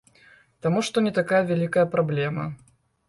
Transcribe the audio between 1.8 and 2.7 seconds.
праблема.